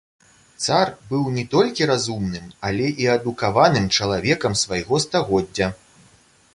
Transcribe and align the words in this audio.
Цар 0.67 0.87
быў 1.11 1.27
не 1.35 1.43
толькі 1.51 1.89
разумным, 1.91 2.47
але 2.71 2.87
і 3.05 3.09
адукаваным 3.19 3.85
чалавекам 3.99 4.53
свайго 4.65 4.95
стагоддзя. 5.09 5.67